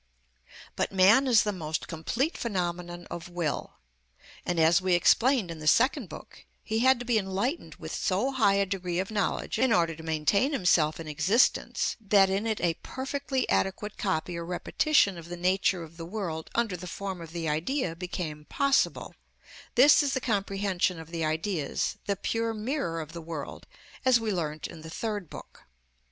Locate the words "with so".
7.75-8.31